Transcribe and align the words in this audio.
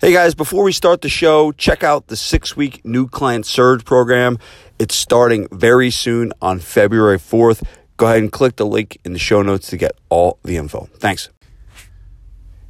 Hey 0.00 0.12
guys, 0.12 0.36
before 0.36 0.62
we 0.62 0.70
start 0.70 1.00
the 1.00 1.08
show, 1.08 1.50
check 1.50 1.82
out 1.82 2.06
the 2.06 2.14
six 2.14 2.56
week 2.56 2.84
new 2.84 3.08
client 3.08 3.44
surge 3.46 3.84
program. 3.84 4.38
It's 4.78 4.94
starting 4.94 5.48
very 5.50 5.90
soon 5.90 6.32
on 6.40 6.60
February 6.60 7.18
4th. 7.18 7.66
Go 7.96 8.06
ahead 8.06 8.18
and 8.18 8.30
click 8.30 8.54
the 8.54 8.64
link 8.64 9.00
in 9.04 9.12
the 9.12 9.18
show 9.18 9.42
notes 9.42 9.70
to 9.70 9.76
get 9.76 9.98
all 10.08 10.38
the 10.44 10.56
info. 10.56 10.88
Thanks. 10.98 11.30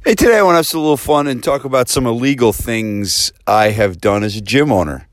Hey, 0.03 0.15
today 0.15 0.39
I 0.39 0.41
want 0.41 0.53
to 0.53 0.57
have 0.57 0.65
some 0.65 0.79
little 0.79 0.97
fun 0.97 1.27
and 1.27 1.43
talk 1.43 1.65
about 1.65 1.87
some 1.87 2.07
illegal 2.07 2.51
things 2.51 3.31
I 3.45 3.69
have 3.69 4.01
done 4.01 4.23
as 4.23 4.35
a 4.35 4.41
gym 4.41 4.71
owner. 4.71 5.07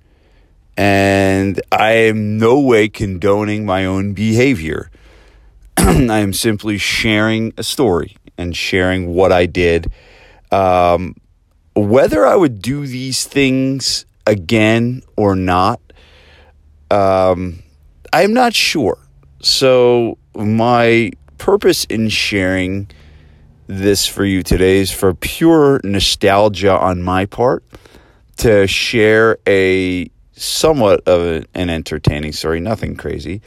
And 0.74 1.60
I 1.70 1.92
am 1.92 2.38
no 2.38 2.58
way 2.58 2.88
condoning 2.88 3.66
my 3.66 3.84
own 3.84 4.14
behavior. 4.14 4.90
I 5.76 6.20
am 6.20 6.32
simply 6.32 6.78
sharing 6.78 7.52
a 7.58 7.62
story 7.62 8.16
and 8.38 8.56
sharing 8.56 9.08
what 9.08 9.32
I 9.32 9.44
did. 9.44 9.92
Um, 10.50 11.14
whether 11.76 12.26
I 12.26 12.34
would 12.34 12.62
do 12.62 12.86
these 12.86 13.26
things 13.26 14.06
again 14.26 15.02
or 15.14 15.36
not, 15.36 15.80
um, 16.90 17.62
I'm 18.12 18.32
not 18.32 18.54
sure. 18.54 18.98
So, 19.42 20.16
my 20.34 21.12
purpose 21.36 21.84
in 21.84 22.08
sharing 22.08 22.88
this 23.66 24.06
for 24.06 24.24
you 24.24 24.42
today 24.42 24.78
is 24.78 24.90
for 24.90 25.12
pure 25.12 25.80
nostalgia 25.84 26.72
on 26.78 27.02
my 27.02 27.26
part 27.26 27.62
to 28.38 28.66
share 28.66 29.38
a 29.46 30.10
somewhat 30.32 31.06
of 31.06 31.44
an 31.54 31.70
entertaining 31.70 32.32
story, 32.32 32.60
nothing 32.60 32.96
crazy, 32.96 33.42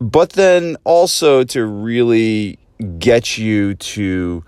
but 0.00 0.30
then 0.30 0.76
also 0.84 1.44
to 1.44 1.64
really 1.64 2.58
get 2.98 3.38
you 3.38 3.74
to 3.74 4.44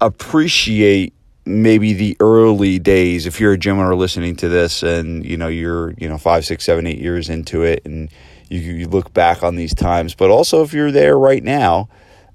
appreciate 0.00 1.12
maybe 1.48 1.92
the 1.92 2.16
early 2.20 2.78
days 2.78 3.26
if 3.26 3.40
you're 3.40 3.52
a 3.52 3.58
gym 3.58 3.78
owner 3.78 3.96
listening 3.96 4.36
to 4.36 4.48
this 4.48 4.82
and 4.82 5.24
you 5.24 5.36
know 5.36 5.48
you're 5.48 5.94
you 5.98 6.08
know 6.08 6.18
five 6.18 6.44
six 6.44 6.64
seven 6.64 6.86
eight 6.86 6.98
years 7.00 7.28
into 7.28 7.62
it 7.62 7.82
and 7.84 8.10
you, 8.48 8.60
you 8.60 8.88
look 8.88 9.12
back 9.12 9.42
on 9.42 9.56
these 9.56 9.74
times 9.74 10.14
but 10.14 10.30
also 10.30 10.62
if 10.62 10.72
you're 10.72 10.92
there 10.92 11.18
right 11.18 11.42
now 11.42 11.88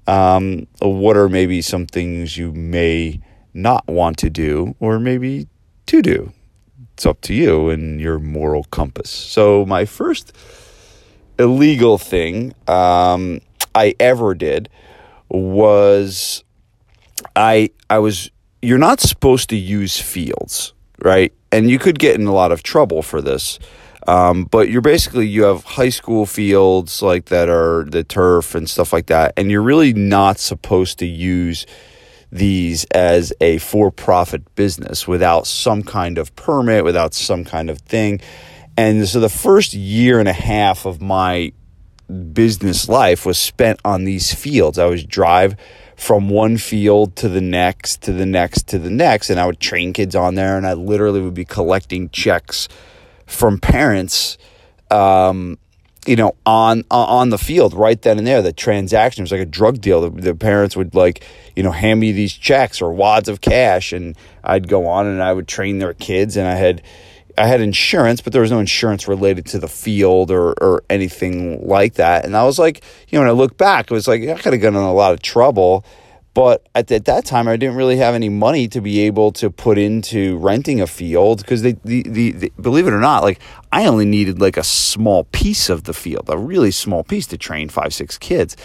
um, 0.06 0.66
what 0.80 1.16
are 1.16 1.28
maybe 1.28 1.62
some 1.62 1.86
things 1.86 2.36
you 2.36 2.52
may 2.52 3.20
not 3.54 3.86
want 3.86 4.18
to 4.18 4.30
do 4.30 4.74
or 4.80 4.98
maybe 4.98 5.48
to 5.86 6.02
do? 6.02 6.32
It's 6.92 7.06
up 7.06 7.20
to 7.22 7.34
you 7.34 7.70
and 7.70 8.00
your 8.00 8.18
moral 8.18 8.64
compass. 8.64 9.10
So 9.10 9.64
my 9.64 9.84
first 9.84 10.32
illegal 11.38 11.98
thing 11.98 12.54
um, 12.68 13.40
i 13.74 13.92
ever 13.98 14.34
did 14.34 14.68
was 15.28 16.44
i 17.34 17.68
i 17.90 17.98
was 17.98 18.30
you're 18.64 18.78
not 18.78 19.00
supposed 19.00 19.50
to 19.50 19.56
use 19.56 20.00
fields, 20.00 20.72
right? 21.02 21.32
And 21.52 21.70
you 21.70 21.78
could 21.78 21.98
get 21.98 22.18
in 22.18 22.26
a 22.26 22.32
lot 22.32 22.50
of 22.52 22.62
trouble 22.62 23.02
for 23.02 23.20
this. 23.20 23.58
Um, 24.06 24.44
but 24.44 24.68
you're 24.68 24.82
basically 24.82 25.26
you 25.26 25.44
have 25.44 25.64
high 25.64 25.88
school 25.88 26.26
fields 26.26 27.00
like 27.00 27.26
that 27.26 27.48
are 27.48 27.84
the 27.84 28.04
turf 28.04 28.54
and 28.54 28.68
stuff 28.68 28.92
like 28.92 29.06
that, 29.06 29.32
and 29.36 29.50
you're 29.50 29.62
really 29.62 29.94
not 29.94 30.38
supposed 30.38 30.98
to 30.98 31.06
use 31.06 31.66
these 32.30 32.84
as 32.86 33.32
a 33.40 33.58
for-profit 33.58 34.54
business 34.56 35.08
without 35.08 35.46
some 35.46 35.82
kind 35.82 36.18
of 36.18 36.34
permit, 36.36 36.84
without 36.84 37.14
some 37.14 37.44
kind 37.44 37.70
of 37.70 37.78
thing. 37.78 38.20
And 38.76 39.08
so 39.08 39.20
the 39.20 39.28
first 39.28 39.72
year 39.72 40.18
and 40.18 40.28
a 40.28 40.32
half 40.32 40.84
of 40.84 41.00
my 41.00 41.52
business 42.32 42.88
life 42.88 43.24
was 43.24 43.38
spent 43.38 43.80
on 43.84 44.04
these 44.04 44.34
fields. 44.34 44.78
I 44.78 44.86
would 44.86 45.08
drive 45.08 45.56
from 45.96 46.28
one 46.28 46.56
field 46.56 47.16
to 47.16 47.28
the 47.28 47.40
next, 47.40 48.02
to 48.02 48.12
the 48.12 48.26
next, 48.26 48.68
to 48.68 48.78
the 48.78 48.90
next. 48.90 49.30
And 49.30 49.40
I 49.40 49.46
would 49.46 49.60
train 49.60 49.92
kids 49.92 50.14
on 50.14 50.34
there, 50.34 50.56
and 50.56 50.66
I 50.66 50.74
literally 50.74 51.20
would 51.20 51.34
be 51.34 51.44
collecting 51.44 52.08
checks 52.10 52.68
from 53.26 53.58
parents, 53.58 54.36
um, 54.90 55.58
you 56.06 56.16
know, 56.16 56.34
on 56.44 56.84
on 56.90 57.30
the 57.30 57.38
field 57.38 57.72
right 57.72 58.00
then 58.02 58.18
and 58.18 58.26
there. 58.26 58.42
The 58.42 58.52
transaction 58.52 59.22
was 59.22 59.32
like 59.32 59.40
a 59.40 59.46
drug 59.46 59.80
deal. 59.80 60.02
The, 60.02 60.10
the, 60.10 60.34
parents 60.34 60.76
would 60.76 60.94
like, 60.94 61.24
you 61.56 61.62
know, 61.62 61.70
hand 61.70 62.00
me 62.00 62.12
these 62.12 62.34
checks 62.34 62.82
or 62.82 62.92
wads 62.92 63.28
of 63.28 63.40
cash, 63.40 63.92
and 63.92 64.16
I'd 64.42 64.68
go 64.68 64.86
on 64.86 65.06
and 65.06 65.22
I 65.22 65.32
would 65.32 65.48
train 65.48 65.78
their 65.78 65.94
kids, 65.94 66.36
and 66.36 66.46
I 66.46 66.56
had 66.56 66.82
I 67.36 67.46
had 67.46 67.60
insurance, 67.60 68.20
but 68.20 68.32
there 68.32 68.42
was 68.42 68.50
no 68.50 68.58
insurance 68.58 69.08
related 69.08 69.46
to 69.46 69.58
the 69.58 69.68
field 69.68 70.30
or, 70.30 70.52
or 70.62 70.84
anything 70.88 71.66
like 71.66 71.94
that. 71.94 72.24
And 72.24 72.36
I 72.36 72.44
was 72.44 72.58
like, 72.58 72.84
you 73.08 73.18
know, 73.18 73.22
when 73.22 73.28
I 73.28 73.32
look 73.32 73.56
back, 73.56 73.90
it 73.90 73.94
was 73.94 74.06
like, 74.06 74.22
I 74.22 74.34
could 74.34 74.52
have 74.52 74.62
gotten 74.62 74.76
in 74.76 74.82
a 74.82 74.92
lot 74.92 75.12
of 75.12 75.22
trouble. 75.22 75.84
But 76.34 76.68
at, 76.74 76.90
at 76.90 77.04
that 77.04 77.24
time, 77.24 77.46
I 77.46 77.56
didn't 77.56 77.76
really 77.76 77.96
have 77.98 78.14
any 78.14 78.28
money 78.28 78.66
to 78.68 78.80
be 78.80 79.00
able 79.00 79.30
to 79.32 79.50
put 79.50 79.78
into 79.78 80.36
renting 80.38 80.80
a 80.80 80.86
field 80.86 81.38
because 81.38 81.62
they, 81.62 81.72
the, 81.84 82.02
the, 82.02 82.32
the, 82.32 82.52
believe 82.60 82.88
it 82.88 82.92
or 82.92 82.98
not, 83.00 83.22
like 83.22 83.40
I 83.72 83.86
only 83.86 84.04
needed 84.04 84.40
like 84.40 84.56
a 84.56 84.64
small 84.64 85.24
piece 85.24 85.68
of 85.68 85.84
the 85.84 85.94
field, 85.94 86.28
a 86.28 86.36
really 86.36 86.72
small 86.72 87.04
piece 87.04 87.28
to 87.28 87.38
train 87.38 87.68
five, 87.68 87.94
six 87.94 88.18
kids. 88.18 88.56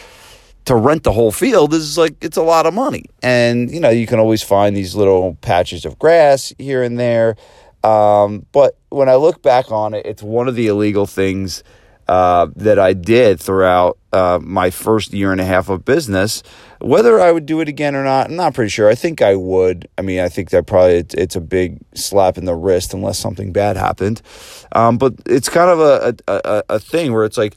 To 0.66 0.75
rent 0.75 1.03
the 1.03 1.13
whole 1.13 1.31
field 1.31 1.74
is 1.74 1.97
like, 1.97 2.24
it's 2.24 2.38
a 2.38 2.44
lot 2.44 2.66
of 2.66 2.74
money. 2.74 3.06
And, 3.24 3.72
you 3.72 3.79
know, 3.79 3.90
you 3.90 4.06
can 4.08 4.19
always 4.19 4.44
find 4.44 4.75
these 4.75 4.96
little 4.96 5.35
patches 5.41 5.85
of 5.85 5.97
grass 5.97 6.53
here 6.58 6.84
and 6.84 7.00
there. 7.00 7.35
Um, 7.84 8.45
but 8.51 8.78
when 8.90 9.09
I 9.09 9.16
look 9.16 9.41
back 9.41 9.72
on 9.72 9.94
it, 9.94 10.06
it's 10.06 10.23
one 10.23 10.47
of 10.47 10.56
the 10.56 10.67
illegal 10.67 11.06
things 11.06 11.63
uh, 12.09 12.47
that 12.56 12.79
I 12.79 12.94
did 12.94 13.40
throughout 13.40 14.00
uh, 14.12 14.40
my 14.41 14.72
first 14.72 15.13
year 15.13 15.31
and 15.31 15.40
a 15.40 15.45
half 15.45 15.69
of 15.69 15.85
business. 15.85 16.41
Whether 16.81 17.19
I 17.19 17.31
would 17.31 17.45
do 17.45 17.62
it 17.62 17.69
again 17.69 17.95
or 17.95 18.03
not, 18.03 18.28
I'm 18.28 18.35
not 18.35 18.56
pretty 18.56 18.69
sure. 18.69 18.90
I 18.90 18.95
think 18.95 19.22
I 19.22 19.35
would. 19.35 19.88
I 19.95 20.01
mean, 20.01 20.19
I 20.19 20.28
think 20.28 20.50
that 20.50 20.66
probably 20.66 20.95
it's, 20.95 21.13
it's 21.13 21.35
a 21.35 21.41
big 21.41 21.78
slap 21.94 22.38
in 22.40 22.45
the 22.45 22.56
wrist 22.56 22.95
unless 22.95 23.19
something 23.19 23.51
bad 23.51 23.78
happened. 23.78 24.23
Um, 24.72 24.97
but 24.97 25.13
it's 25.28 25.50
kind 25.50 25.69
of 25.69 25.79
a, 25.79 26.16
a, 26.28 26.63
a 26.69 26.79
thing 26.79 27.13
where 27.13 27.25
it's 27.25 27.38
like 27.38 27.56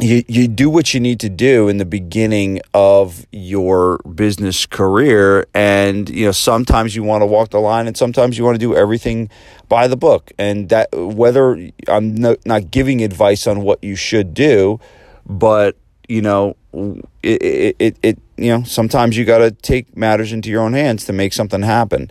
you, 0.00 0.24
you 0.26 0.48
do 0.48 0.68
what 0.68 0.92
you 0.92 1.00
need 1.00 1.20
to 1.20 1.28
do 1.28 1.68
in 1.68 1.76
the 1.76 1.84
beginning 1.84 2.60
of 2.72 3.26
your 3.30 3.98
business 3.98 4.66
career. 4.66 5.46
And 5.54 6.08
you 6.08 6.26
know 6.26 6.32
sometimes 6.32 6.96
you 6.96 7.02
want 7.02 7.22
to 7.22 7.26
walk 7.26 7.50
the 7.50 7.60
line 7.60 7.86
and 7.86 7.96
sometimes 7.96 8.36
you 8.36 8.44
want 8.44 8.56
to 8.56 8.58
do 8.58 8.74
everything 8.74 9.30
by 9.68 9.86
the 9.86 9.96
book. 9.96 10.32
And 10.38 10.68
that 10.68 10.88
whether 10.92 11.70
i'm 11.88 12.14
no, 12.14 12.36
not 12.44 12.70
giving 12.70 13.02
advice 13.02 13.46
on 13.46 13.62
what 13.62 13.82
you 13.82 13.94
should 13.96 14.34
do 14.34 14.80
but 15.26 15.76
you 16.08 16.22
know 16.22 16.56
it, 17.22 17.42
it, 17.42 17.76
it, 17.78 17.96
it 18.02 18.18
you 18.36 18.50
know 18.50 18.62
sometimes 18.64 19.16
you 19.16 19.24
got 19.24 19.38
to 19.38 19.50
take 19.50 19.96
matters 19.96 20.32
into 20.32 20.50
your 20.50 20.62
own 20.62 20.72
hands 20.72 21.04
to 21.04 21.12
make 21.12 21.32
something 21.32 21.62
happen. 21.62 22.10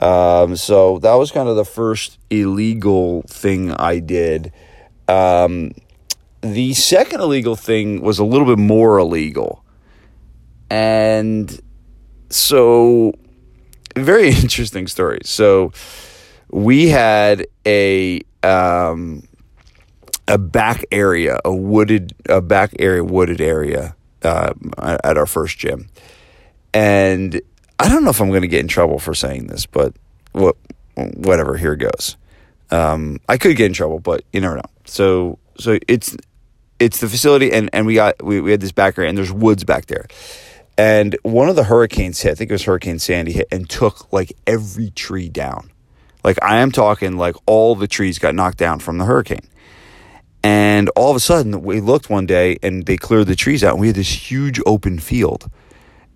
Um, 0.00 0.56
so 0.56 0.98
that 1.00 1.14
was 1.14 1.30
kind 1.30 1.48
of 1.48 1.56
the 1.56 1.64
first 1.64 2.18
illegal 2.30 3.22
thing 3.22 3.72
i 3.72 3.98
did. 3.98 4.52
Um, 5.08 5.72
the 6.44 6.74
second 6.74 7.20
illegal 7.20 7.56
thing 7.56 8.02
was 8.02 8.18
a 8.18 8.24
little 8.24 8.46
bit 8.46 8.58
more 8.58 8.98
illegal. 8.98 9.64
And 10.70 11.60
so, 12.28 13.14
very 13.96 14.28
interesting 14.42 14.86
story. 14.86 15.20
So, 15.24 15.72
we 16.50 16.88
had 16.88 17.46
a 17.66 18.20
um, 18.42 19.26
a 20.28 20.38
back 20.38 20.84
area, 20.92 21.38
a 21.44 21.54
wooded, 21.54 22.14
a 22.28 22.40
back 22.40 22.74
area, 22.78 23.02
wooded 23.02 23.40
area 23.40 23.96
uh, 24.22 24.52
at 24.78 25.16
our 25.16 25.26
first 25.26 25.58
gym, 25.58 25.88
and 26.72 27.40
I 27.78 27.88
don't 27.88 28.04
know 28.04 28.10
if 28.10 28.20
I'm 28.20 28.28
going 28.28 28.42
to 28.42 28.48
get 28.48 28.60
in 28.60 28.68
trouble 28.68 28.98
for 28.98 29.14
saying 29.14 29.46
this, 29.46 29.66
but 29.66 29.94
what, 30.32 30.56
whatever. 30.94 31.56
Here 31.56 31.76
goes. 31.76 32.16
Um, 32.70 33.20
I 33.28 33.36
could 33.36 33.56
get 33.56 33.66
in 33.66 33.72
trouble, 33.72 34.00
but 34.00 34.24
you 34.32 34.40
never 34.40 34.56
know. 34.56 34.62
So, 34.84 35.38
so 35.58 35.78
it's 35.86 36.16
it's 36.84 37.00
the 37.00 37.08
facility, 37.08 37.50
and, 37.50 37.70
and 37.72 37.86
we 37.86 37.94
got 37.94 38.22
we, 38.22 38.40
we 38.40 38.50
had 38.50 38.60
this 38.60 38.72
back 38.72 38.98
area, 38.98 39.08
and 39.08 39.16
there's 39.16 39.32
woods 39.32 39.64
back 39.64 39.86
there. 39.86 40.06
And 40.76 41.16
one 41.22 41.48
of 41.48 41.56
the 41.56 41.64
hurricanes 41.64 42.20
hit, 42.20 42.32
I 42.32 42.34
think 42.34 42.50
it 42.50 42.54
was 42.54 42.64
Hurricane 42.64 42.98
Sandy 42.98 43.32
hit, 43.32 43.48
and 43.50 43.68
took 43.68 44.12
like 44.12 44.32
every 44.46 44.90
tree 44.90 45.28
down. 45.28 45.70
Like 46.22 46.38
I 46.42 46.58
am 46.58 46.70
talking, 46.72 47.16
like 47.16 47.36
all 47.46 47.74
the 47.74 47.86
trees 47.86 48.18
got 48.18 48.34
knocked 48.34 48.58
down 48.58 48.80
from 48.80 48.98
the 48.98 49.06
hurricane. 49.06 49.48
And 50.42 50.90
all 50.90 51.10
of 51.10 51.16
a 51.16 51.20
sudden, 51.20 51.62
we 51.62 51.80
looked 51.80 52.10
one 52.10 52.26
day 52.26 52.58
and 52.62 52.84
they 52.84 52.98
cleared 52.98 53.28
the 53.28 53.36
trees 53.36 53.64
out, 53.64 53.72
and 53.72 53.80
we 53.80 53.86
had 53.86 53.96
this 53.96 54.30
huge 54.30 54.60
open 54.66 54.98
field. 54.98 55.50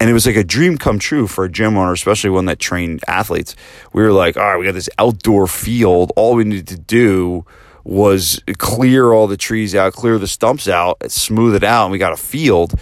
And 0.01 0.11
it 0.11 0.13
was 0.13 0.27
like 0.27 0.37
a 0.37 0.45
dream 0.45 0.77
come 0.77 0.99
true 0.99 1.27
for 1.27 1.45
a 1.45 1.51
gym 1.51 1.77
owner, 1.79 1.93
especially 1.93 2.31
one 2.31 2.45
that 2.45 2.59
trained 2.59 3.01
athletes. 3.09 3.57
We 3.93 4.03
were 4.03 4.13
like, 4.13 4.37
all 4.37 4.45
right, 4.45 4.59
we 4.59 4.67
got 4.67 4.75
this 4.75 4.91
outdoor 4.99 5.47
field. 5.47 6.13
All 6.15 6.35
we 6.35 6.45
need 6.45 6.69
to 6.69 6.79
do 6.79 7.47
was 7.89 8.43
clear 8.59 9.13
all 9.13 9.27
the 9.27 9.37
trees 9.39 9.75
out, 9.75 9.95
clear 9.95 10.19
the 10.19 10.27
stumps 10.27 10.69
out, 10.69 10.99
smooth 11.11 11.55
it 11.55 11.65
out, 11.65 11.85
and 11.85 11.93
we 11.93 11.97
got 11.97 12.13
a 12.13 12.19
field. 12.19 12.79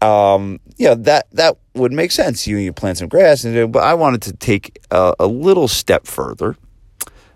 Um, 0.00 0.58
yeah, 0.78 0.94
that 0.94 1.26
that 1.32 1.58
would 1.74 1.92
make 1.92 2.10
sense. 2.10 2.46
You 2.46 2.56
you 2.56 2.72
plant 2.72 2.96
some 2.96 3.08
grass, 3.08 3.44
and 3.44 3.70
but 3.70 3.84
I 3.84 3.92
wanted 3.92 4.22
to 4.22 4.32
take 4.32 4.80
a, 4.90 5.14
a 5.20 5.26
little 5.26 5.68
step 5.68 6.06
further, 6.06 6.56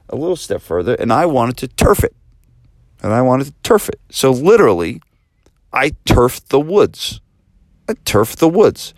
a 0.08 0.16
little 0.16 0.37
step 0.37 0.62
further, 0.62 0.94
and 0.94 1.12
I 1.12 1.26
wanted 1.26 1.58
to 1.58 1.69
turf 1.69 2.02
it, 2.02 2.16
and 3.02 3.12
I 3.12 3.20
wanted 3.20 3.48
to 3.48 3.54
turf 3.62 3.90
it. 3.90 4.00
So 4.10 4.31
literally, 4.31 5.02
I 5.75 5.93
turfed 6.06 6.48
the 6.48 6.60
woods. 6.60 7.20
I 7.90 7.94
turfed 8.06 8.38
the 8.38 8.48
woods, 8.48 8.94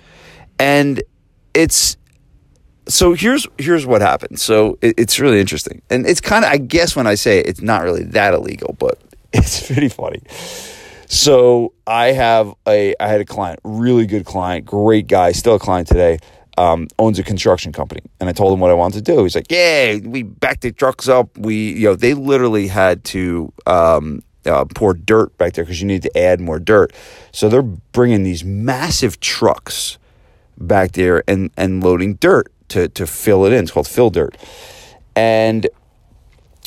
and 0.58 1.02
it's 1.52 1.96
so 2.88 3.12
here's 3.12 3.46
here's 3.58 3.86
what 3.86 4.00
happened. 4.00 4.40
So 4.40 4.78
it, 4.80 4.94
it's 4.98 5.20
really 5.20 5.40
interesting, 5.40 5.82
and 5.90 6.06
it's 6.06 6.20
kind 6.20 6.44
of 6.44 6.50
I 6.50 6.56
guess 6.56 6.96
when 6.96 7.06
I 7.06 7.14
say 7.14 7.38
it, 7.38 7.46
it's 7.46 7.60
not 7.60 7.82
really 7.82 8.02
that 8.04 8.34
illegal, 8.34 8.74
but 8.78 8.98
it's 9.32 9.66
pretty 9.66 9.88
funny. 9.88 10.22
So 11.06 11.72
I 11.86 12.12
have 12.12 12.54
a 12.66 12.94
I 12.98 13.08
had 13.08 13.20
a 13.20 13.24
client, 13.24 13.60
really 13.64 14.06
good 14.06 14.24
client, 14.24 14.66
great 14.66 15.06
guy, 15.06 15.32
still 15.32 15.54
a 15.54 15.58
client 15.58 15.88
today. 15.88 16.18
Um, 16.56 16.88
owns 16.98 17.20
a 17.20 17.22
construction 17.22 17.72
company, 17.72 18.00
and 18.18 18.28
I 18.28 18.32
told 18.32 18.52
him 18.52 18.58
what 18.58 18.72
I 18.72 18.74
wanted 18.74 19.04
to 19.04 19.12
do. 19.14 19.22
He's 19.22 19.36
like, 19.36 19.46
"Yeah, 19.48 19.98
we 19.98 20.24
backed 20.24 20.62
the 20.62 20.72
trucks 20.72 21.06
up. 21.06 21.38
We, 21.38 21.72
you 21.74 21.84
know, 21.84 21.94
they 21.94 22.14
literally 22.14 22.66
had 22.66 23.04
to 23.04 23.52
um, 23.64 24.24
uh, 24.44 24.64
pour 24.64 24.92
dirt 24.92 25.38
back 25.38 25.52
there 25.52 25.62
because 25.62 25.80
you 25.80 25.86
need 25.86 26.02
to 26.02 26.18
add 26.18 26.40
more 26.40 26.58
dirt. 26.58 26.92
So 27.30 27.48
they're 27.48 27.62
bringing 27.62 28.24
these 28.24 28.42
massive 28.42 29.20
trucks 29.20 29.98
back 30.58 30.92
there 30.92 31.22
and 31.28 31.52
and 31.56 31.84
loading 31.84 32.14
dirt 32.14 32.52
to 32.68 32.88
to 32.88 33.06
fill 33.06 33.44
it 33.44 33.52
in. 33.52 33.64
It's 33.64 33.72
called 33.72 33.88
fill 33.88 34.10
dirt, 34.10 34.36
and 35.16 35.68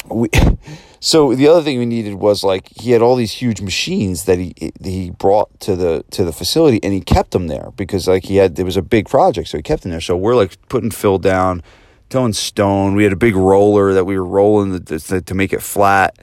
we. 0.10 0.30
So 1.04 1.34
the 1.34 1.48
other 1.48 1.64
thing 1.64 1.80
we 1.80 1.88
needed 1.88 2.14
was 2.14 2.44
like 2.44 2.70
he 2.80 2.92
had 2.92 3.02
all 3.02 3.16
these 3.16 3.32
huge 3.32 3.60
machines 3.60 4.26
that 4.26 4.38
he 4.38 4.54
he 4.84 5.10
brought 5.10 5.60
to 5.62 5.76
the 5.76 6.06
to 6.12 6.24
the 6.24 6.32
facility 6.32 6.80
and 6.84 6.94
he 6.94 7.02
kept 7.02 7.32
them 7.32 7.48
there 7.48 7.72
because 7.76 8.08
like 8.08 8.26
he 8.26 8.36
had 8.36 8.56
there 8.56 8.66
was 8.66 8.78
a 8.78 8.84
big 8.84 9.10
project 9.10 9.48
so 9.48 9.58
he 9.58 9.64
kept 9.64 9.82
them 9.82 9.90
there. 9.90 10.00
So 10.00 10.16
we're 10.16 10.36
like 10.36 10.58
putting 10.70 10.92
fill 10.92 11.18
down, 11.18 11.64
throwing 12.12 12.34
stone. 12.34 12.94
We 12.94 13.04
had 13.04 13.14
a 13.14 13.18
big 13.18 13.36
roller 13.36 13.94
that 13.94 14.06
we 14.06 14.16
were 14.16 14.26
rolling 14.26 14.74
the, 14.74 15.24
to 15.26 15.34
make 15.34 15.54
it 15.54 15.64
flat, 15.64 16.20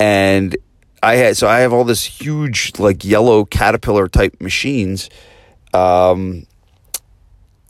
and 0.00 0.56
I 1.04 1.14
had 1.14 1.36
so 1.36 1.46
I 1.46 1.60
have 1.60 1.72
all 1.72 1.84
this 1.84 2.04
huge 2.04 2.80
like 2.80 3.04
yellow 3.04 3.44
caterpillar 3.44 4.08
type 4.08 4.40
machines, 4.40 5.08
um, 5.72 6.48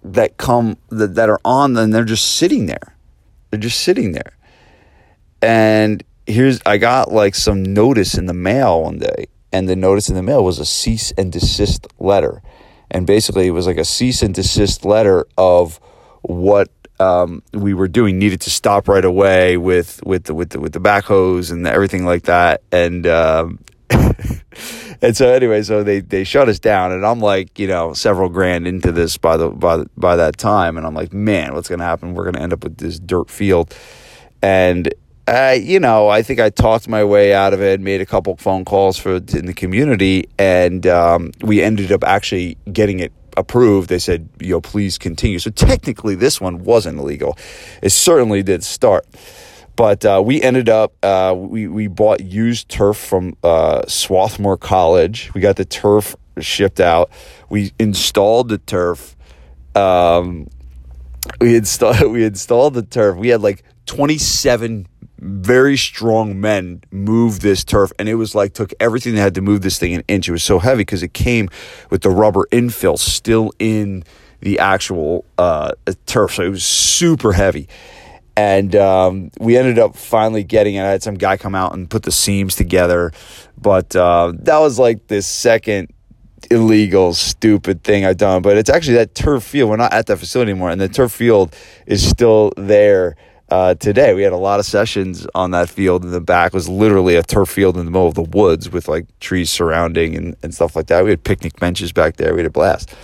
that 0.03 0.37
come 0.37 0.77
that, 0.89 1.15
that 1.15 1.29
are 1.29 1.41
on 1.45 1.77
and 1.77 1.93
they're 1.93 2.05
just 2.05 2.37
sitting 2.37 2.67
there, 2.67 2.97
they're 3.51 3.61
just 3.61 3.81
sitting 3.81 4.13
there, 4.13 4.37
and 5.43 6.03
here's 6.27 6.61
I 6.67 6.79
got 6.79 7.13
like 7.13 7.35
some 7.35 7.63
notice 7.63 8.17
in 8.17 8.27
the 8.27 8.35
mail 8.35 8.83
one 8.83 8.99
day, 8.99 9.27
and 9.53 9.69
the 9.69 9.77
notice 9.77 10.09
in 10.09 10.15
the 10.15 10.23
mail 10.23 10.45
was 10.45 10.59
a 10.59 10.65
cease 10.65 11.13
and 11.13 11.33
desist 11.33 11.87
letter, 11.99 12.43
and 12.91 13.07
basically 13.07 13.47
it 13.47 13.53
was 13.53 13.67
like 13.67 13.79
a 13.79 13.85
cease 13.85 14.23
and 14.23 14.35
desist 14.35 14.85
letter 14.85 15.27
of 15.37 15.81
what 16.23 16.69
um, 17.01 17.43
we 17.53 17.73
were 17.73 17.89
doing 17.89 18.19
needed 18.19 18.43
to 18.43 18.51
stop 18.51 18.87
right 18.87 19.05
away 19.05 19.57
with 19.57 20.05
with 20.05 20.25
the 20.25 20.35
with 20.35 20.51
the 20.51 20.61
with 20.61 20.73
the 20.73 20.81
backhoes 20.81 21.51
and 21.51 21.67
everything 21.67 22.05
like 22.05 22.25
that, 22.25 22.63
and 22.71 23.07
um, 23.07 23.59
and 25.03 25.17
so 25.17 25.29
anyway, 25.29 25.63
so 25.63 25.83
they 25.83 26.01
they 26.01 26.25
shut 26.25 26.49
us 26.49 26.59
down, 26.59 26.93
and 26.93 27.05
I'm 27.05 27.21
like, 27.21 27.59
you 27.59 27.67
know, 27.67 27.93
several 27.93 28.29
grand 28.29 28.67
into 28.67 28.93
this 28.93 29.17
by 29.17 29.37
the 29.37 29.51
by 29.51 29.85
by 29.97 30.17
that 30.17 30.37
time, 30.37 30.77
and 30.77 30.87
I'm 30.87 30.95
like, 30.95 31.13
man, 31.13 31.55
what's 31.55 31.69
gonna 31.69 31.85
happen? 31.85 32.15
We're 32.15 32.25
gonna 32.25 32.41
end 32.41 32.53
up 32.53 32.65
with 32.65 32.79
this 32.79 32.99
dirt 32.99 33.31
field, 33.31 33.75
and. 34.43 34.93
Uh, 35.29 35.57
you 35.57 35.79
know, 35.79 36.09
I 36.09 36.23
think 36.23 36.41
I 36.41 36.51
talked 36.51 36.89
my 36.89 37.05
way 37.05 37.33
out 37.33 37.55
of 37.55 37.63
it, 37.63 37.79
made 37.81 38.01
a 38.01 38.07
couple 38.07 38.35
phone 38.37 38.65
calls 38.65 38.97
for 38.97 39.17
in 39.17 39.47
the 39.47 39.55
community, 39.55 40.25
and 40.41 40.85
um, 40.89 41.31
we 41.43 41.63
ended 41.63 41.93
up 41.93 42.03
actually 42.03 42.57
getting 42.73 42.99
it 42.99 43.13
approved, 43.37 43.89
they 43.89 43.99
said, 43.99 44.29
you 44.41 44.51
know, 44.51 44.61
please 44.61 44.99
continue. 44.99 45.39
So 45.39 45.51
technically, 45.51 46.15
this 46.15 46.41
one 46.41 46.65
wasn't 46.65 46.99
illegal. 46.99 47.37
It 47.83 47.91
certainly 47.91 48.43
did 48.43 48.65
start. 48.65 49.07
But 49.81 50.05
uh, 50.05 50.23
we 50.23 50.43
ended 50.43 50.69
up, 50.69 50.93
uh, 51.03 51.35
we, 51.35 51.67
we 51.67 51.87
bought 51.87 52.21
used 52.21 52.69
turf 52.69 52.99
from 52.99 53.35
uh, 53.43 53.87
Swarthmore 53.89 54.59
College. 54.59 55.33
We 55.33 55.41
got 55.41 55.57
the 55.57 55.65
turf 55.65 56.15
shipped 56.39 56.81
out. 56.81 57.11
We 57.49 57.73
installed 57.79 58.51
the 58.51 58.59
turf. 58.59 59.17
Um, 59.75 60.51
we 61.41 61.57
installed 61.57 62.03
we 62.13 62.27
installed 62.27 62.75
the 62.75 62.83
turf. 62.83 63.17
We 63.17 63.29
had 63.29 63.41
like 63.41 63.65
27 63.87 64.87
very 65.17 65.79
strong 65.79 66.39
men 66.39 66.83
move 66.91 67.41
this 67.41 67.65
turf 67.65 67.91
and 67.99 68.07
it 68.07 68.17
was 68.17 68.35
like 68.35 68.53
took 68.53 68.75
everything 68.81 69.15
they 69.15 69.21
had 69.23 69.35
to 69.37 69.43
move 69.43 69.63
this 69.63 69.79
thing 69.79 69.95
an 69.95 70.03
inch 70.09 70.29
it 70.29 70.33
was 70.33 70.43
so 70.43 70.59
heavy 70.59 70.81
because 70.81 71.03
it 71.03 71.13
came 71.13 71.49
with 71.91 72.01
the 72.01 72.09
rubber 72.09 72.47
infill 72.53 72.99
still 72.99 73.51
in 73.59 74.03
the 74.41 74.59
actual 74.59 75.27
uh, 75.37 75.73
turf 76.07 76.35
so 76.35 76.43
it 76.43 76.49
was 76.49 76.65
super 76.65 77.33
heavy 77.33 77.69
and 78.37 78.75
um, 78.77 79.31
we 79.41 79.57
ended 79.57 79.79
up 79.79 79.97
finally 79.97 80.45
getting 80.45 80.75
it 80.75 80.83
i 80.83 80.89
had 80.89 81.03
some 81.03 81.15
guy 81.15 81.37
come 81.37 81.55
out 81.55 81.75
and 81.75 81.91
put 81.91 82.03
the 82.03 82.13
seams 82.13 82.55
together 82.55 83.13
but 83.59 83.95
uh, 83.95 84.33
that 84.37 84.59
was 84.59 84.79
like 84.79 85.07
this 85.09 85.27
second 85.27 85.93
illegal, 86.51 87.13
stupid 87.13 87.85
thing 87.85 88.05
I've 88.05 88.17
done. 88.17 88.43
But 88.43 88.57
it's 88.57 88.71
actually 88.71 88.95
that 88.95 89.15
turf 89.15 89.45
field. 89.45 89.71
We're 89.71 89.77
not 89.77 89.93
at 89.93 90.07
that 90.07 90.19
facility 90.19 90.53
anymore, 90.53 90.71
and 90.71 90.81
the 90.81 90.89
turf 90.89 91.13
field 91.13 91.55
is 91.87 92.07
still 92.07 92.53
there 92.57 93.17
uh, 93.51 93.75
today. 93.75 94.15
We 94.15 94.23
had 94.23 94.33
a 94.33 94.39
lot 94.39 94.61
of 94.61 94.67
sessions 94.67 95.27
on 95.35 95.51
that 95.51 95.69
field 95.69 96.05
in 96.05 96.11
the 96.11 96.21
back. 96.21 96.53
Was 96.53 96.69
literally 96.69 97.17
a 97.17 97.23
turf 97.23 97.49
field 97.49 97.77
in 97.77 97.85
the 97.85 97.91
middle 97.91 98.09
of 98.09 98.15
the 98.15 98.23
woods 98.23 98.71
with 98.71 98.89
like 98.89 99.07
trees 99.21 99.51
surrounding 99.51 100.17
and, 100.17 100.37
and 100.43 100.55
stuff 100.55 100.77
like 100.77 100.87
that. 100.87 101.05
We 101.05 101.11
had 101.11 101.25
picnic 101.25 101.59
benches 101.59 101.93
back 101.93 102.17
there. 102.17 102.33
We 102.33 102.41
had 102.41 102.47
a 102.47 102.51
blast. 102.51 102.95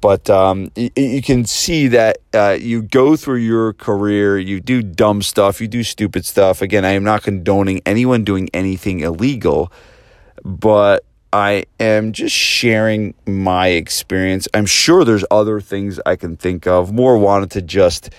But 0.00 0.30
um, 0.30 0.70
you, 0.76 0.90
you, 0.96 1.22
can 1.22 1.44
see 1.44 1.88
that 1.88 2.18
uh, 2.32 2.56
you 2.58 2.82
go 2.82 3.16
through 3.16 3.38
your 3.38 3.74
career, 3.74 4.38
you 4.38 4.60
do 4.60 4.82
dumb 4.82 5.20
stuff, 5.20 5.60
you 5.60 5.68
do 5.68 5.82
stupid 5.82 6.24
stuff. 6.24 6.62
Again, 6.62 6.84
I 6.84 6.92
am 6.92 7.04
not 7.04 7.22
condoning 7.22 7.82
anyone 7.84 8.24
doing 8.24 8.48
anything 8.54 9.00
illegal, 9.00 9.70
but 10.42 11.04
I 11.32 11.64
am 11.78 12.12
just 12.12 12.34
sharing 12.34 13.14
my 13.26 13.68
experience. 13.68 14.48
I'm 14.54 14.66
sure 14.66 15.04
there's 15.04 15.24
other 15.30 15.60
things 15.60 16.00
I 16.06 16.16
can 16.16 16.36
think 16.36 16.66
of. 16.66 16.92
More 16.92 17.18
wanted 17.18 17.50
to 17.52 17.62
just 17.62 18.10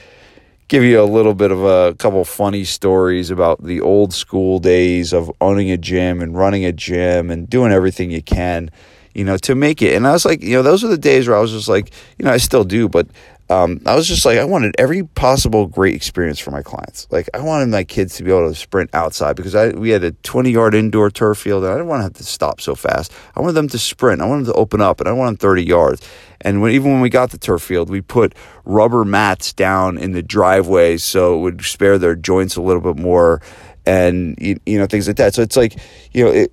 give 0.71 0.83
you 0.83 1.01
a 1.01 1.03
little 1.03 1.33
bit 1.33 1.51
of 1.51 1.61
a 1.65 1.93
couple 1.95 2.23
funny 2.23 2.63
stories 2.63 3.29
about 3.29 3.61
the 3.61 3.81
old 3.81 4.13
school 4.13 4.59
days 4.59 5.11
of 5.11 5.29
owning 5.41 5.69
a 5.69 5.75
gym 5.75 6.21
and 6.21 6.37
running 6.37 6.63
a 6.63 6.71
gym 6.71 7.29
and 7.29 7.49
doing 7.49 7.73
everything 7.73 8.09
you 8.09 8.21
can, 8.21 8.71
you 9.13 9.23
know, 9.23 9.37
to 9.37 9.55
make 9.55 9.81
it. 9.81 9.95
And 9.95 10.07
I 10.07 10.11
was 10.11 10.25
like, 10.25 10.41
you 10.41 10.53
know, 10.53 10.63
those 10.63 10.83
are 10.83 10.87
the 10.87 10.97
days 10.97 11.27
where 11.27 11.37
I 11.37 11.41
was 11.41 11.51
just 11.51 11.67
like, 11.67 11.91
you 12.17 12.25
know, 12.25 12.31
I 12.31 12.37
still 12.37 12.63
do, 12.63 12.87
but 12.87 13.07
um, 13.51 13.81
I 13.85 13.95
was 13.95 14.07
just 14.07 14.23
like, 14.25 14.39
I 14.39 14.45
wanted 14.45 14.75
every 14.77 15.03
possible 15.03 15.67
great 15.67 15.93
experience 15.93 16.39
for 16.39 16.51
my 16.51 16.61
clients. 16.61 17.05
Like, 17.11 17.29
I 17.33 17.41
wanted 17.41 17.67
my 17.67 17.83
kids 17.83 18.15
to 18.15 18.23
be 18.23 18.31
able 18.31 18.47
to 18.47 18.55
sprint 18.55 18.89
outside 18.93 19.35
because 19.35 19.55
I 19.55 19.69
we 19.69 19.89
had 19.89 20.05
a 20.05 20.11
20 20.11 20.51
yard 20.51 20.73
indoor 20.73 21.11
turf 21.11 21.39
field 21.39 21.63
and 21.63 21.73
I 21.73 21.75
didn't 21.75 21.89
want 21.89 21.99
to 21.99 22.03
have 22.03 22.13
to 22.13 22.23
stop 22.23 22.61
so 22.61 22.75
fast. 22.75 23.11
I 23.35 23.41
wanted 23.41 23.53
them 23.53 23.67
to 23.67 23.77
sprint. 23.77 24.21
I 24.21 24.25
wanted 24.25 24.45
them 24.45 24.53
to 24.53 24.59
open 24.59 24.79
up 24.79 25.01
and 25.01 25.09
I 25.09 25.11
wanted 25.11 25.31
them 25.31 25.49
30 25.49 25.65
yards. 25.65 26.09
And 26.39 26.61
when, 26.61 26.71
even 26.71 26.93
when 26.93 27.01
we 27.01 27.09
got 27.09 27.31
the 27.31 27.37
turf 27.37 27.61
field, 27.61 27.89
we 27.89 27.99
put 27.99 28.33
rubber 28.63 29.03
mats 29.03 29.51
down 29.51 29.97
in 29.97 30.13
the 30.13 30.23
driveway 30.23 30.95
so 30.97 31.35
it 31.35 31.41
would 31.41 31.61
spare 31.65 31.97
their 31.97 32.15
joints 32.15 32.55
a 32.55 32.61
little 32.61 32.81
bit 32.81 33.01
more 33.01 33.41
and 33.85 34.38
you, 34.39 34.59
you 34.65 34.77
know 34.77 34.85
things 34.85 35.07
like 35.07 35.17
that 35.17 35.33
so 35.33 35.41
it's 35.41 35.57
like 35.57 35.77
you 36.11 36.23
know 36.23 36.31
it, 36.31 36.50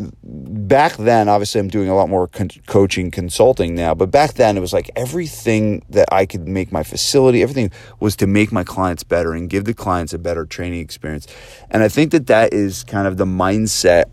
back 0.68 0.96
then 0.96 1.28
obviously 1.28 1.60
i'm 1.60 1.68
doing 1.68 1.88
a 1.88 1.94
lot 1.94 2.08
more 2.08 2.26
con- 2.26 2.48
coaching 2.66 3.10
consulting 3.10 3.74
now 3.74 3.94
but 3.94 4.10
back 4.10 4.34
then 4.34 4.56
it 4.56 4.60
was 4.60 4.72
like 4.72 4.90
everything 4.96 5.82
that 5.90 6.08
i 6.10 6.24
could 6.24 6.48
make 6.48 6.72
my 6.72 6.82
facility 6.82 7.42
everything 7.42 7.70
was 8.00 8.16
to 8.16 8.26
make 8.26 8.50
my 8.50 8.64
clients 8.64 9.04
better 9.04 9.32
and 9.32 9.50
give 9.50 9.64
the 9.64 9.74
clients 9.74 10.14
a 10.14 10.18
better 10.18 10.46
training 10.46 10.80
experience 10.80 11.26
and 11.70 11.82
i 11.82 11.88
think 11.88 12.12
that 12.12 12.26
that 12.26 12.54
is 12.54 12.82
kind 12.84 13.06
of 13.06 13.18
the 13.18 13.26
mindset 13.26 14.04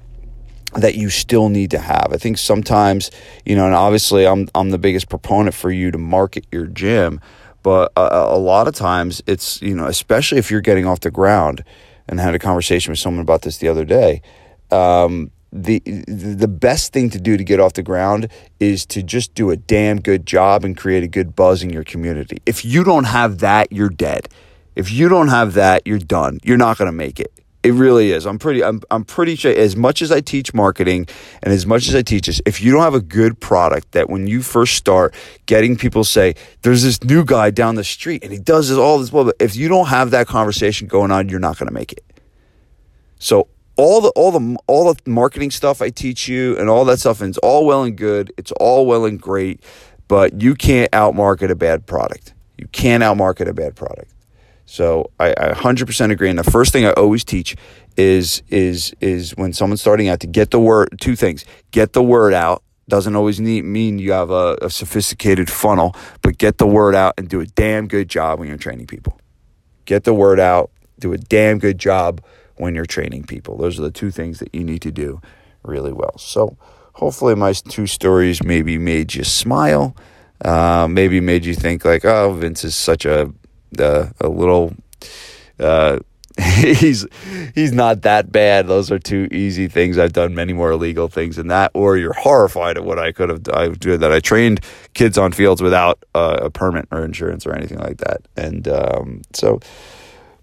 that 0.73 0.95
you 0.95 1.09
still 1.09 1.47
need 1.47 1.71
to 1.71 1.79
have. 1.79 2.07
I 2.11 2.17
think 2.17 2.37
sometimes, 2.37 3.09
you 3.45 3.55
know, 3.55 3.65
and 3.65 3.73
obviously 3.73 4.27
I'm 4.27 4.49
I'm 4.53 4.71
the 4.71 4.77
biggest 4.77 5.07
proponent 5.07 5.55
for 5.55 5.71
you 5.71 5.89
to 5.91 5.97
market 5.97 6.45
your 6.51 6.65
gym, 6.65 7.21
but 7.63 7.93
a, 7.95 8.01
a 8.01 8.37
lot 8.37 8.67
of 8.67 8.75
times 8.75 9.21
it's, 9.25 9.61
you 9.61 9.73
know, 9.73 9.85
especially 9.85 10.37
if 10.37 10.51
you're 10.51 10.59
getting 10.59 10.85
off 10.85 10.99
the 10.99 11.11
ground 11.11 11.63
and 12.07 12.19
had 12.19 12.35
a 12.35 12.39
conversation 12.39 12.91
with 12.91 12.99
someone 12.99 13.21
about 13.21 13.41
this 13.41 13.57
the 13.57 13.67
other 13.67 13.85
day. 13.85 14.21
Um, 14.71 15.31
the 15.51 15.79
the 16.07 16.49
best 16.49 16.91
thing 16.91 17.09
to 17.11 17.19
do 17.19 17.37
to 17.37 17.43
get 17.43 17.61
off 17.61 17.73
the 17.73 17.83
ground 17.83 18.27
is 18.59 18.85
to 18.87 19.01
just 19.01 19.33
do 19.35 19.51
a 19.51 19.55
damn 19.55 20.01
good 20.01 20.25
job 20.25 20.65
and 20.65 20.75
create 20.75 21.03
a 21.03 21.07
good 21.07 21.35
buzz 21.35 21.63
in 21.63 21.69
your 21.69 21.85
community. 21.85 22.37
If 22.45 22.65
you 22.65 22.83
don't 22.83 23.05
have 23.05 23.39
that, 23.39 23.71
you're 23.71 23.89
dead. 23.89 24.27
If 24.75 24.91
you 24.91 25.07
don't 25.07 25.29
have 25.29 25.53
that, 25.53 25.83
you're 25.85 25.99
done. 25.99 26.39
You're 26.43 26.57
not 26.57 26.77
going 26.77 26.87
to 26.87 26.91
make 26.91 27.21
it. 27.21 27.31
It 27.65 27.73
really 27.73 28.11
is. 28.11 28.27
I'm 28.27 28.37
pretty. 28.37 28.63
I'm. 28.63 28.81
I'm 28.91 29.03
pretty 29.03 29.35
sure. 29.35 29.51
As 29.51 29.75
much 29.75 30.03
as 30.03 30.11
I 30.11 30.21
teach 30.21 30.53
marketing, 30.53 31.07
and 31.41 31.51
as 31.51 31.65
much 31.65 31.87
as 31.87 31.95
I 31.95 32.03
teach 32.03 32.27
this, 32.27 32.39
if 32.45 32.61
you 32.61 32.71
don't 32.71 32.83
have 32.83 32.93
a 32.93 33.01
good 33.01 33.39
product 33.39 33.93
that 33.93 34.07
when 34.07 34.27
you 34.27 34.43
first 34.43 34.75
start, 34.75 35.15
getting 35.47 35.75
people 35.75 36.03
say, 36.03 36.35
"There's 36.61 36.83
this 36.83 37.03
new 37.03 37.25
guy 37.25 37.49
down 37.49 37.73
the 37.73 37.83
street, 37.83 38.23
and 38.23 38.31
he 38.31 38.37
does 38.37 38.69
this 38.69 38.77
all 38.77 38.99
this 38.99 39.11
well," 39.11 39.25
but 39.25 39.35
if 39.39 39.55
you 39.55 39.67
don't 39.67 39.87
have 39.87 40.11
that 40.11 40.27
conversation 40.27 40.87
going 40.87 41.09
on, 41.09 41.27
you're 41.27 41.39
not 41.39 41.57
going 41.57 41.67
to 41.67 41.73
make 41.73 41.91
it. 41.91 42.03
So 43.17 43.47
all 43.77 43.99
the 43.99 44.09
all 44.09 44.31
the 44.31 44.57
all 44.67 44.93
the 44.93 45.01
marketing 45.09 45.49
stuff 45.49 45.81
I 45.81 45.89
teach 45.89 46.27
you 46.27 46.55
and 46.59 46.69
all 46.69 46.85
that 46.85 46.99
stuff, 46.99 47.19
and 47.19 47.29
it's 47.29 47.39
all 47.39 47.65
well 47.65 47.83
and 47.83 47.97
good. 47.97 48.31
It's 48.37 48.51
all 48.59 48.85
well 48.85 49.05
and 49.05 49.19
great, 49.19 49.63
but 50.07 50.39
you 50.39 50.53
can't 50.53 50.91
outmarket 50.91 51.49
a 51.49 51.55
bad 51.55 51.87
product. 51.87 52.35
You 52.59 52.67
can't 52.67 53.01
outmarket 53.01 53.47
a 53.47 53.53
bad 53.53 53.75
product. 53.75 54.11
So 54.65 55.11
I, 55.19 55.31
I 55.31 55.51
100% 55.53 56.11
agree. 56.11 56.29
And 56.29 56.39
the 56.39 56.43
first 56.43 56.73
thing 56.73 56.85
I 56.85 56.91
always 56.91 57.23
teach 57.23 57.55
is 57.97 58.43
is 58.49 58.93
is 58.99 59.31
when 59.37 59.53
someone's 59.53 59.79
starting 59.79 60.09
out 60.09 60.19
to 60.19 60.27
get 60.27 60.51
the 60.51 60.59
word 60.59 60.89
two 60.99 61.15
things: 61.15 61.45
get 61.71 61.93
the 61.93 62.03
word 62.03 62.33
out 62.33 62.61
Doesn't 62.87 63.15
always 63.15 63.39
need, 63.39 63.63
mean 63.63 63.99
you 63.99 64.11
have 64.11 64.31
a, 64.31 64.57
a 64.61 64.69
sophisticated 64.69 65.49
funnel, 65.49 65.95
but 66.21 66.37
get 66.37 66.57
the 66.57 66.67
word 66.67 66.93
out 66.93 67.13
and 67.17 67.29
do 67.29 67.39
a 67.39 67.45
damn 67.45 67.87
good 67.87 68.09
job 68.09 68.39
when 68.39 68.47
you're 68.47 68.57
training 68.57 68.87
people. 68.87 69.19
Get 69.85 70.03
the 70.03 70.13
word 70.13 70.39
out, 70.39 70.71
do 70.99 71.13
a 71.13 71.17
damn 71.17 71.57
good 71.59 71.77
job 71.79 72.21
when 72.57 72.75
you're 72.75 72.85
training 72.85 73.23
people. 73.23 73.57
Those 73.57 73.79
are 73.79 73.83
the 73.83 73.91
two 73.91 74.11
things 74.11 74.39
that 74.39 74.53
you 74.53 74.63
need 74.63 74.81
to 74.81 74.91
do 74.91 75.21
really 75.63 75.93
well. 75.93 76.17
So, 76.17 76.57
hopefully, 76.93 77.35
my 77.35 77.53
two 77.53 77.87
stories 77.87 78.43
maybe 78.43 78.77
made 78.77 79.15
you 79.15 79.23
smile, 79.23 79.95
uh, 80.43 80.87
maybe 80.89 81.19
made 81.21 81.45
you 81.45 81.55
think 81.55 81.85
like, 81.85 82.05
oh, 82.05 82.33
Vince 82.33 82.63
is 82.63 82.75
such 82.75 83.05
a 83.05 83.33
uh, 83.79 84.07
a 84.19 84.27
little. 84.27 84.73
Uh, 85.59 85.99
he's 86.41 87.07
he's 87.53 87.71
not 87.71 88.01
that 88.01 88.29
bad. 88.29 88.67
Those 88.67 88.91
are 88.91 88.99
two 88.99 89.29
easy 89.31 89.69
things. 89.69 89.97
I've 89.97 90.11
done 90.11 90.35
many 90.35 90.51
more 90.51 90.71
illegal 90.71 91.07
things 91.07 91.37
than 91.37 91.47
that. 91.47 91.71
Or 91.73 91.95
you're 91.95 92.13
horrified 92.13 92.77
at 92.77 92.83
what 92.83 92.99
I 92.99 93.13
could 93.13 93.29
have 93.29 93.43
done. 93.43 93.77
That 93.79 94.11
I 94.11 94.19
trained 94.19 94.59
kids 94.93 95.17
on 95.17 95.31
fields 95.31 95.61
without 95.61 96.03
uh, 96.13 96.39
a 96.41 96.49
permit 96.49 96.89
or 96.91 97.05
insurance 97.05 97.45
or 97.45 97.53
anything 97.53 97.79
like 97.79 97.97
that. 97.99 98.21
And 98.35 98.67
um, 98.67 99.21
so, 99.33 99.61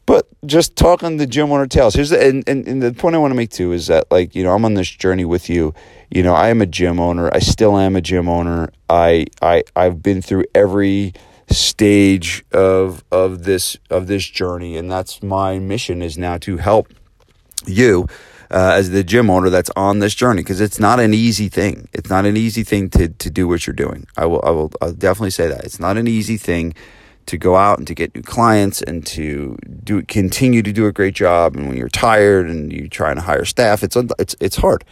but 0.06 0.26
just 0.46 0.76
talking 0.76 1.18
the 1.18 1.26
gym 1.26 1.52
owner 1.52 1.66
tales. 1.66 1.94
Here's 1.94 2.10
the 2.10 2.26
and, 2.26 2.42
and, 2.48 2.66
and 2.66 2.82
the 2.82 2.94
point 2.94 3.14
I 3.14 3.18
want 3.18 3.32
to 3.32 3.36
make 3.36 3.50
too 3.50 3.72
is 3.72 3.88
that 3.88 4.10
like 4.10 4.34
you 4.34 4.44
know 4.44 4.54
I'm 4.54 4.64
on 4.64 4.72
this 4.74 4.88
journey 4.88 5.26
with 5.26 5.50
you. 5.50 5.74
You 6.10 6.22
know 6.22 6.32
I 6.32 6.48
am 6.48 6.62
a 6.62 6.66
gym 6.66 7.00
owner. 7.00 7.28
I 7.34 7.40
still 7.40 7.76
am 7.76 7.96
a 7.96 8.00
gym 8.00 8.30
owner. 8.30 8.72
I 8.88 9.26
I 9.42 9.64
I've 9.76 10.02
been 10.02 10.22
through 10.22 10.46
every 10.54 11.12
stage 11.52 12.44
of 12.52 13.04
of 13.10 13.44
this 13.44 13.76
of 13.90 14.06
this 14.06 14.26
journey. 14.26 14.76
And 14.76 14.90
that's 14.90 15.22
my 15.22 15.58
mission 15.58 16.02
is 16.02 16.18
now 16.18 16.38
to 16.38 16.56
help 16.56 16.88
you 17.66 18.06
uh, 18.50 18.74
as 18.76 18.90
the 18.90 19.02
gym 19.02 19.30
owner 19.30 19.50
that's 19.50 19.70
on 19.76 20.00
this 20.00 20.14
journey. 20.14 20.42
Because 20.42 20.60
it's 20.60 20.80
not 20.80 21.00
an 21.00 21.14
easy 21.14 21.48
thing. 21.48 21.88
It's 21.92 22.10
not 22.10 22.26
an 22.26 22.36
easy 22.36 22.62
thing 22.62 22.90
to 22.90 23.08
to 23.08 23.30
do 23.30 23.48
what 23.48 23.66
you're 23.66 23.74
doing. 23.74 24.06
I 24.16 24.26
will 24.26 24.42
i 24.44 24.50
will 24.50 24.72
I'll 24.80 24.92
definitely 24.92 25.30
say 25.30 25.48
that. 25.48 25.64
It's 25.64 25.80
not 25.80 25.96
an 25.96 26.06
easy 26.06 26.36
thing 26.36 26.74
to 27.26 27.38
go 27.38 27.56
out 27.56 27.78
and 27.78 27.86
to 27.86 27.94
get 27.94 28.14
new 28.14 28.22
clients 28.22 28.82
and 28.82 29.06
to 29.06 29.56
do 29.84 30.02
continue 30.02 30.62
to 30.62 30.72
do 30.72 30.86
a 30.86 30.92
great 30.92 31.14
job. 31.14 31.56
And 31.56 31.68
when 31.68 31.76
you're 31.76 31.88
tired 31.88 32.48
and 32.48 32.72
you 32.72 32.88
try 32.88 33.10
and 33.10 33.20
hire 33.20 33.44
staff 33.44 33.82
it's 33.82 33.96
it's 34.18 34.34
it's 34.40 34.56
hard. 34.56 34.84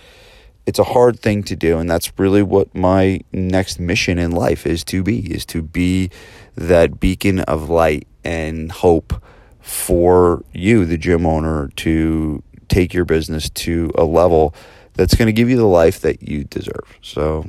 It's 0.67 0.79
a 0.79 0.85
hard 0.85 1.19
thing 1.19 1.43
to 1.45 1.57
do. 1.57 1.79
And 1.79 1.90
that's 1.90 2.12
really 2.19 2.43
what 2.43 2.73
my 2.75 3.21
next 3.33 3.81
mission 3.81 4.19
in 4.19 4.31
life 4.31 4.67
is 4.67 4.85
to 4.85 5.02
be 5.02 5.33
is 5.33 5.45
to 5.47 5.62
be 5.62 6.11
that 6.57 7.00
beacon 7.00 7.40
of 7.40 7.71
light 7.71 8.07
and 8.25 8.71
hope 8.71 9.23
for 9.61 10.45
you, 10.52 10.85
the 10.85 10.99
gym 10.99 11.26
owner, 11.26 11.69
to 11.76 12.42
take 12.69 12.95
your 12.95 13.04
business 13.04 13.50
to 13.50 13.90
a 13.95 14.04
level 14.04 14.54
that's 14.95 15.14
going 15.14 15.26
to 15.26 15.33
give 15.33 15.49
you 15.49 15.57
the 15.57 15.66
life 15.66 16.00
that 16.00 16.23
you 16.23 16.45
deserve. 16.45 16.99
So, 17.02 17.49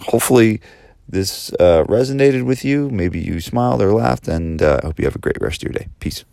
hopefully, 0.00 0.60
this 1.08 1.52
uh, 1.54 1.84
resonated 1.88 2.44
with 2.44 2.64
you. 2.64 2.88
Maybe 2.90 3.20
you 3.20 3.40
smiled 3.40 3.82
or 3.82 3.92
laughed, 3.92 4.28
and 4.28 4.62
uh, 4.62 4.80
I 4.82 4.86
hope 4.86 4.98
you 4.98 5.04
have 5.04 5.16
a 5.16 5.20
great 5.20 5.40
rest 5.40 5.62
of 5.62 5.64
your 5.64 5.72
day. 5.72 5.88
Peace. 6.00 6.24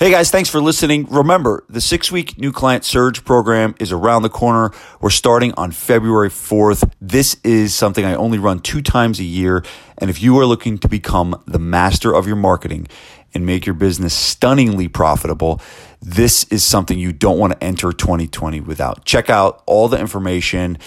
Hey 0.00 0.12
guys, 0.12 0.30
thanks 0.30 0.48
for 0.48 0.60
listening. 0.60 1.06
Remember, 1.06 1.64
the 1.68 1.80
six 1.80 2.12
week 2.12 2.38
new 2.38 2.52
client 2.52 2.84
surge 2.84 3.24
program 3.24 3.74
is 3.80 3.90
around 3.90 4.22
the 4.22 4.28
corner. 4.28 4.70
We're 5.00 5.10
starting 5.10 5.52
on 5.56 5.72
February 5.72 6.28
4th. 6.28 6.88
This 7.00 7.36
is 7.42 7.74
something 7.74 8.04
I 8.04 8.14
only 8.14 8.38
run 8.38 8.60
two 8.60 8.80
times 8.80 9.18
a 9.18 9.24
year. 9.24 9.64
And 10.00 10.08
if 10.08 10.22
you 10.22 10.38
are 10.38 10.46
looking 10.46 10.78
to 10.78 10.88
become 10.88 11.42
the 11.46 11.58
master 11.58 12.14
of 12.14 12.28
your 12.28 12.36
marketing 12.36 12.86
and 13.34 13.44
make 13.44 13.66
your 13.66 13.74
business 13.74 14.14
stunningly 14.14 14.86
profitable, 14.86 15.60
this 16.00 16.44
is 16.44 16.62
something 16.62 16.96
you 16.96 17.12
don't 17.12 17.40
want 17.40 17.54
to 17.54 17.64
enter 17.64 17.90
2020 17.90 18.60
without. 18.60 19.04
Check 19.04 19.28
out 19.28 19.64
all 19.66 19.88
the 19.88 19.98
information 19.98 20.78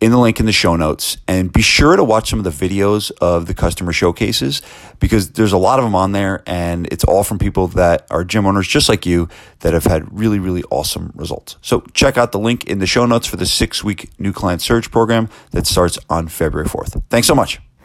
in 0.00 0.10
the 0.10 0.18
link 0.18 0.38
in 0.40 0.46
the 0.46 0.52
show 0.52 0.76
notes. 0.76 1.16
And 1.26 1.52
be 1.52 1.62
sure 1.62 1.96
to 1.96 2.04
watch 2.04 2.30
some 2.30 2.38
of 2.38 2.44
the 2.44 2.68
videos 2.68 3.10
of 3.20 3.46
the 3.46 3.54
customer 3.54 3.92
showcases 3.92 4.62
because 5.00 5.30
there's 5.32 5.52
a 5.52 5.58
lot 5.58 5.78
of 5.78 5.84
them 5.84 5.94
on 5.94 6.12
there 6.12 6.42
and 6.46 6.86
it's 6.88 7.04
all 7.04 7.24
from 7.24 7.38
people 7.38 7.68
that 7.68 8.06
are 8.10 8.24
gym 8.24 8.46
owners 8.46 8.68
just 8.68 8.88
like 8.88 9.06
you 9.06 9.28
that 9.60 9.74
have 9.74 9.84
had 9.84 10.16
really, 10.16 10.38
really 10.38 10.62
awesome 10.70 11.12
results. 11.14 11.56
So 11.62 11.80
check 11.94 12.16
out 12.16 12.32
the 12.32 12.38
link 12.38 12.64
in 12.64 12.78
the 12.78 12.86
show 12.86 13.06
notes 13.06 13.26
for 13.26 13.36
the 13.36 13.46
six 13.46 13.82
week 13.82 14.10
new 14.18 14.32
client 14.32 14.62
surge 14.62 14.90
program 14.90 15.28
that 15.50 15.66
starts 15.66 15.98
on 16.08 16.28
February 16.28 16.68
4th. 16.68 17.02
Thanks 17.08 17.26
so 17.26 17.34
much. 17.34 17.60